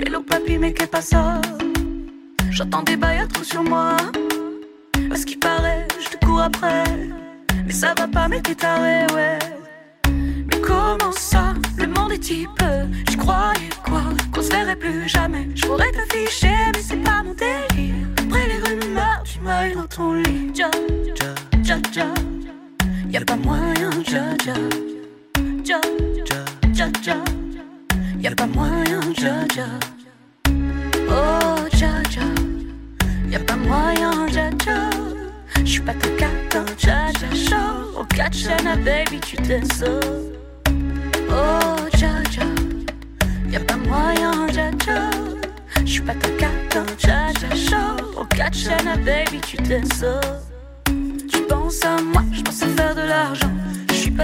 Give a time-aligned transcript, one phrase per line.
[0.00, 1.40] Hello papy, mais qu'est pas ça?
[2.50, 3.96] J'entends des bails sur moi.
[5.08, 6.84] Parce qu'il paraît, je te cours après.
[7.66, 9.38] Mais ça va pas, mais t'es taré, ouais.
[10.08, 12.62] Mais comment ça Le monde est type?
[13.10, 14.02] Je croyais quoi?
[14.32, 15.48] Qu'on se verrait plus jamais.
[15.54, 17.94] Je pourrais t'afficher, mais c'est pas mon délire.
[18.18, 20.52] Après les rumeurs, tu m'ailles dans ton lit.
[20.54, 20.70] Ja,
[21.64, 22.06] ja, ja.
[23.10, 24.54] Y'a pas moyen, ja, ja.
[25.64, 25.80] Ja,
[26.26, 26.44] ja,
[26.74, 27.31] ja, ja.
[28.22, 29.66] Y'a pas moyen, ja, ja.
[31.08, 32.22] Oh, ja, ja.
[33.28, 34.90] Y'a pas moyen, ja, ja.
[35.64, 37.98] J'suis pas ton catin, ja, ja, show.
[38.00, 39.36] Au Katchana, baby, tu
[39.76, 40.38] sauvé.
[41.30, 42.44] Oh, ja, ja.
[43.50, 45.10] Y'a pas moyen, ja, ja.
[45.84, 48.20] J'suis pas ton catin, ja, ja, show.
[48.20, 49.56] Au Katchana, baby, tu
[49.98, 50.20] sauvé.
[51.28, 53.50] Tu penses à moi, je pense à faire de l'argent.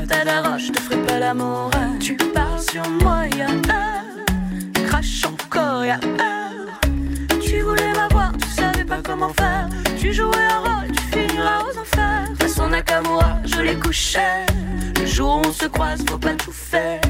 [0.09, 1.71] Je suis pas ta daroche, je te ferai pas l'amour.
[2.01, 4.87] Tu parles sur moi, y'a heure.
[4.87, 6.81] Crache encore, y'a heure.
[7.43, 9.69] Tu voulais m'avoir, tu savais pas comment faire.
[9.99, 12.29] Tu jouais un rôle, tu finiras aux enfers.
[12.41, 14.47] Façon Nakamura, je les couchais.
[14.99, 17.01] Le jour où on se croise, faut pas tout faire.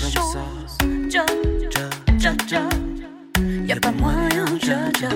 [0.00, 0.78] Choses.
[1.10, 1.24] Ja,
[2.20, 2.60] ja, ja,
[3.66, 3.76] ja.
[3.80, 5.10] Pas moyen, ja, ja.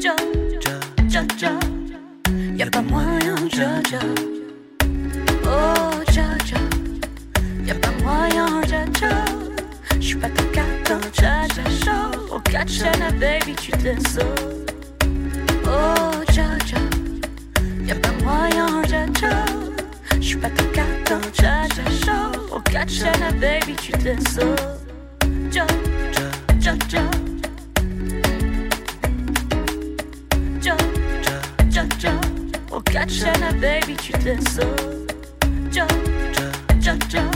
[0.00, 0.14] Ja,
[0.60, 1.58] ja, ja, ja.
[2.56, 4.00] Y'a pas moyen, ja, ja.
[5.44, 6.60] Oh, ja, ja.
[7.66, 9.24] Y'a pas moyen, ja, ja.
[10.00, 11.46] J'suis pas ton catin, ja,
[11.86, 12.10] ja.
[12.30, 14.66] Au Katchana, baby, tu t'es sauvé.
[15.66, 16.13] Oh,
[20.84, 22.52] Catin, ja, ja, show.
[22.52, 24.54] Au Katchana, baby, tu.
[25.52, 25.66] Ja,
[26.12, 26.26] ja,
[26.60, 27.02] ja, ja.
[30.62, 30.76] Ja,
[31.22, 31.36] ja,
[31.70, 32.12] ja, ja.
[32.70, 34.66] Au Katchana, baby, tu.
[35.72, 35.86] Ja,
[36.34, 36.46] ja,
[36.82, 37.30] ja, ja.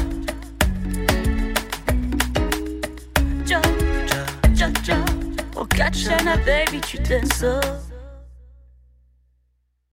[3.47, 3.60] Ja,
[4.06, 4.22] ja,
[4.54, 4.97] ja, ja.
[5.56, 7.88] Au Katchana, baby, tu t'es sauvé.